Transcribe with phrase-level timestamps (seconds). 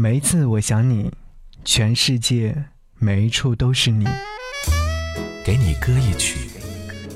[0.00, 1.10] 每一次我想你，
[1.64, 2.54] 全世界
[3.00, 4.06] 每一处都是你。
[5.44, 6.48] 给你歌一曲，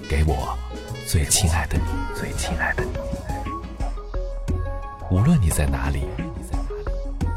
[0.09, 0.59] 给我
[1.07, 1.85] 最亲爱的你，
[2.19, 2.91] 最亲爱的你。
[5.13, 6.09] 无论你在哪里，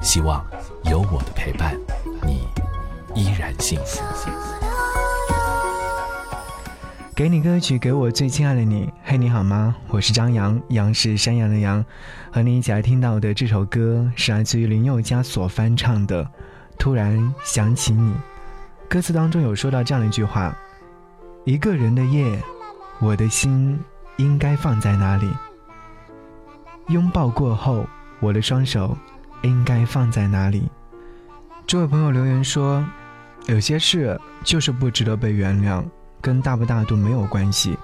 [0.02, 0.44] 希望
[0.86, 1.80] 有我的陪伴，
[2.24, 2.48] 你
[3.14, 4.02] 依然幸福。
[7.16, 8.92] 给你歌曲，给我最亲爱的你。
[9.02, 9.74] 嘿，你好吗？
[9.88, 11.84] 我是张扬，杨是山羊的羊。
[12.30, 16.26] 和你一起来听到的这首歌是来自于林宥嘉所翻唱的
[16.78, 18.12] 《突然想起你》。
[18.90, 20.54] 歌词当中有说到这样的一句话
[21.46, 22.38] ：“一个人的夜，
[23.00, 23.80] 我的心
[24.18, 25.32] 应该放在哪里？
[26.90, 27.88] 拥抱过后，
[28.20, 28.98] 我的双手
[29.42, 30.70] 应该放在哪里？”
[31.66, 32.86] 这位朋友留言说
[33.48, 35.82] ：“有些事就是不值得被原谅。”
[36.26, 37.78] 跟大不大度没有关系，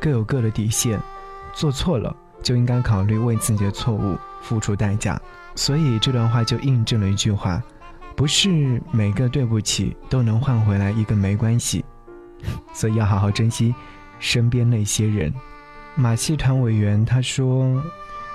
[0.00, 1.00] 各有各的底线，
[1.52, 2.12] 做错了
[2.42, 5.16] 就应该考虑为自己的错误付出代价。
[5.54, 7.62] 所以这段话就印证了一句话：
[8.16, 11.84] 不是每个对不起都能换回来一个没关系。
[12.74, 13.72] 所以要好好珍惜
[14.18, 15.32] 身边那些人。
[15.94, 17.80] 马戏团委员他说，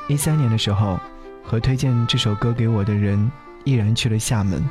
[0.08, 0.98] 一三年的时候，
[1.44, 3.30] 和推荐这首歌给我的人
[3.66, 4.64] 毅然去了厦门，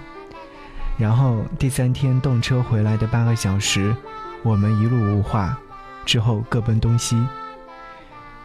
[0.96, 3.94] 然后第三天动车回来的八个小时。
[4.42, 5.58] 我们一路无话，
[6.04, 7.20] 之后各奔东西。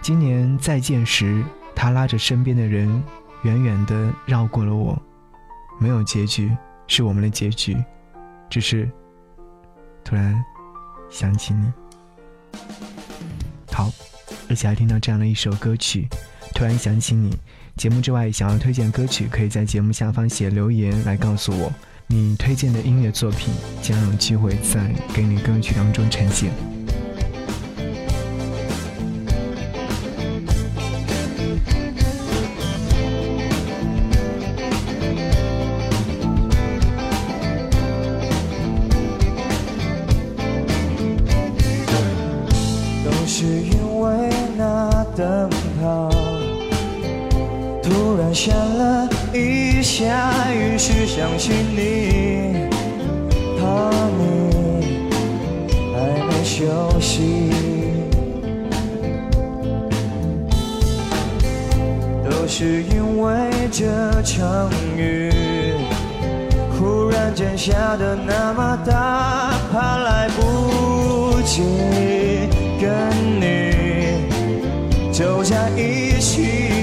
[0.02, 1.44] 今年再见时，
[1.76, 3.02] 他拉着身边的人，
[3.44, 5.02] 远远地绕过了我。
[5.80, 6.52] 没有结局，
[6.88, 7.78] 是我们的结局。
[8.50, 8.90] 只是
[10.04, 10.44] 突然
[11.10, 11.72] 想起你。
[13.72, 13.90] 好，
[14.50, 16.08] 而且还听到这样的一首歌曲。
[16.54, 17.38] 突然想起你。
[17.76, 21.74] 节目之外，想要推荐歌曲，可以在节目下方写留言来告诉我。
[22.08, 26.52] 你推荐的音乐作品将有机会在给你歌曲当中呈现。
[43.04, 45.50] 都是因为那灯
[45.80, 46.13] 泡
[47.94, 49.08] 突然下了。
[49.32, 52.68] 一下，于是想起你，
[53.60, 54.24] 怕你
[55.94, 56.66] 还没休
[57.00, 57.52] 息，
[62.24, 63.86] 都是因为这
[64.24, 65.32] 场雨，
[66.80, 71.62] 忽然间下的那么大，怕来不及
[72.82, 72.90] 跟
[73.40, 73.44] 你
[75.12, 76.83] 走在一起。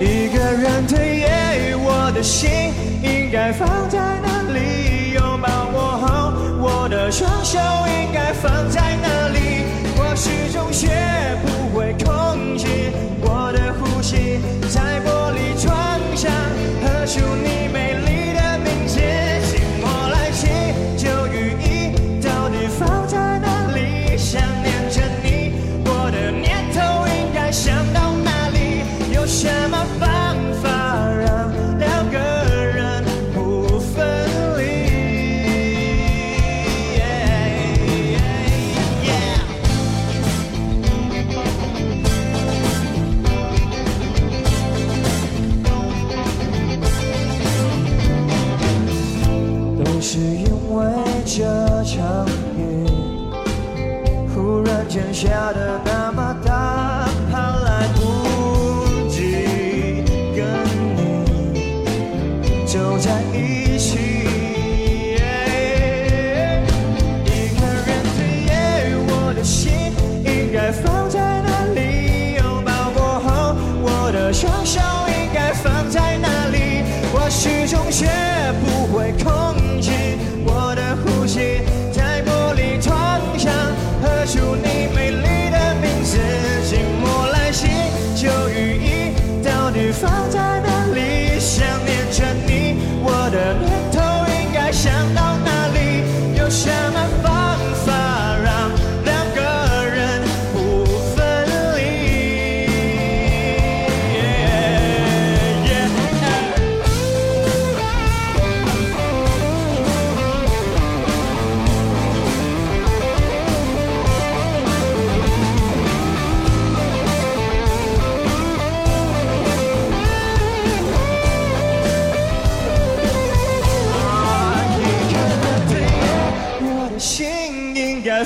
[0.00, 2.72] 一个人的夜，我的心
[3.02, 5.12] 应该放在哪里？
[5.14, 9.64] 拥抱过后，我的双手应该放在哪里？
[9.96, 10.88] 我始终学
[11.42, 12.66] 不会控制
[13.22, 14.38] 我的呼吸，
[14.68, 16.30] 在玻璃窗上
[16.82, 17.18] 呵出
[55.12, 60.04] 下的那么大，怕来不及
[60.36, 60.44] 跟
[60.94, 61.24] 你
[62.66, 63.98] 走在一起。
[67.24, 67.28] 一
[67.58, 68.50] 个人的夜，
[69.08, 69.92] 我的心
[70.24, 72.34] 应该放在哪里？
[72.36, 76.84] 拥抱过后，我的双手应该放在哪里？
[77.12, 78.06] 我始终学
[78.60, 78.77] 不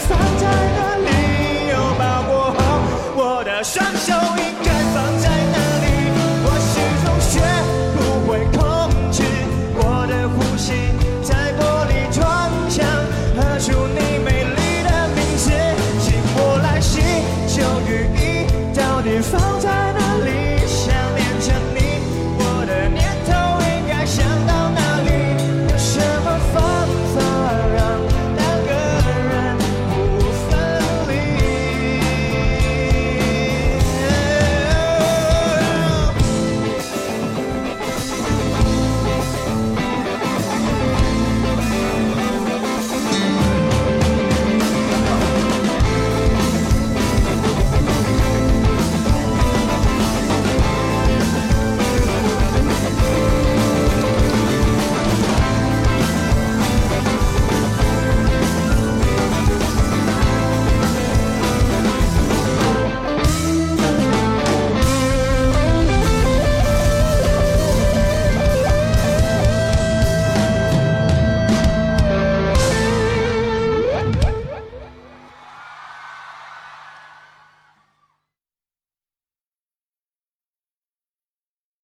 [0.08, 1.21] Sunshine,